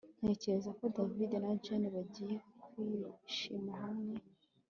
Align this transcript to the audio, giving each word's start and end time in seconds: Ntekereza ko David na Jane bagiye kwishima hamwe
Ntekereza 0.19 0.69
ko 0.77 0.83
David 0.95 1.31
na 1.43 1.51
Jane 1.63 1.87
bagiye 1.95 2.35
kwishima 2.71 3.71
hamwe 3.83 4.15